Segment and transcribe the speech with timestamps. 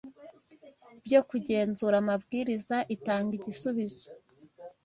[1.05, 4.07] byo kugenzura amabwiriza itanga igisubizo